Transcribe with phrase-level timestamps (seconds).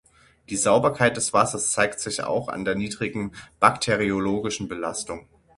[0.49, 5.27] Die Sauberkeit des Wassers zeigt sich auch an der niedrigen bakteriologischen Belastung.